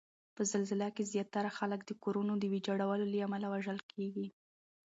[0.35, 4.27] په زلزله کې زیاتره خلک د کورونو د ویجاړولو له امله وژل کیږي